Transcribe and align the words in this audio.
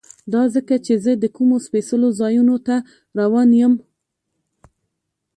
دا 0.33 0.43
ځکه 0.55 0.75
چې 0.85 0.93
زه 1.03 1.11
د 1.17 1.25
کومو 1.35 1.55
سپېڅلو 1.65 2.09
ځایونو 2.19 2.55
ته 2.67 2.75
روان 3.19 3.49
یم. 3.61 3.73